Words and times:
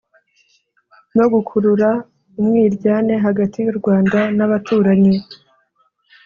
no 1.15 1.25
gukurura 1.33 1.89
umwiryane 2.39 3.13
hagati 3.25 3.57
y'u 3.65 3.75
rwanda 3.79 4.19
n'abaturanyi 4.37 5.15